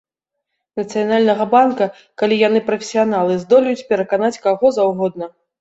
Нацыянальнага 0.79 1.45
банка, 1.51 1.85
калі 2.23 2.39
яны 2.47 2.63
прафесіяналы, 2.71 3.39
здолеюць 3.45 3.87
пераканаць 3.93 4.37
каго 4.49 4.77
заўгодна. 4.81 5.33